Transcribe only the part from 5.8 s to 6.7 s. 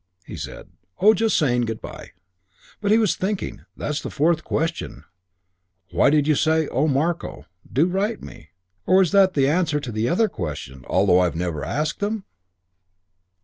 Why did you say,